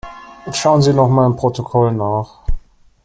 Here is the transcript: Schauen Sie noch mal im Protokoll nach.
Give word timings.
Schauen 0.51 0.81
Sie 0.81 0.93
noch 0.95 1.09
mal 1.09 1.27
im 1.27 1.35
Protokoll 1.35 1.91
nach. 1.91 2.39